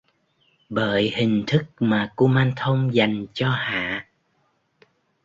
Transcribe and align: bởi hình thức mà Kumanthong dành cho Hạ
bởi 0.69 1.13
hình 1.15 1.43
thức 1.47 1.63
mà 1.79 2.11
Kumanthong 2.15 2.93
dành 2.93 3.25
cho 3.33 3.49
Hạ 3.51 4.09